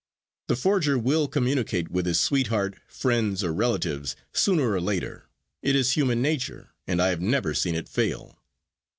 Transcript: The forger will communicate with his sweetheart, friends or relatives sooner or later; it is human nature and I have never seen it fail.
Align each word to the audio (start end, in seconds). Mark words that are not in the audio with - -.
The 0.47 0.55
forger 0.55 0.97
will 0.97 1.27
communicate 1.27 1.91
with 1.91 2.07
his 2.07 2.19
sweetheart, 2.19 2.75
friends 2.87 3.43
or 3.43 3.53
relatives 3.53 4.15
sooner 4.33 4.71
or 4.71 4.81
later; 4.81 5.29
it 5.61 5.75
is 5.75 5.91
human 5.91 6.23
nature 6.23 6.71
and 6.87 6.99
I 6.99 7.09
have 7.09 7.21
never 7.21 7.53
seen 7.53 7.75
it 7.75 7.87
fail. 7.87 8.41